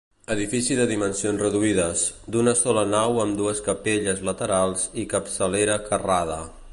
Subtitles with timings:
[0.35, 2.05] Edifici de dimensions reduïdes,
[2.35, 6.43] d'una sola nau amb dues capelles laterals i capçalera carrada.